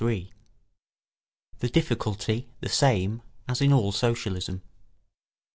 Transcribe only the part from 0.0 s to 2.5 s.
[Sidenote: The difficulty